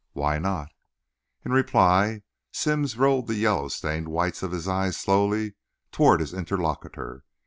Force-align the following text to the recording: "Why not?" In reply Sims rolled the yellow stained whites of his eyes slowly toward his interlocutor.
"Why 0.13 0.39
not?" 0.39 0.69
In 1.45 1.51
reply 1.51 2.23
Sims 2.51 2.97
rolled 2.97 3.27
the 3.27 3.35
yellow 3.35 3.67
stained 3.67 4.07
whites 4.07 4.41
of 4.41 4.51
his 4.51 4.67
eyes 4.67 4.97
slowly 4.97 5.53
toward 5.91 6.21
his 6.21 6.33
interlocutor. 6.33 7.23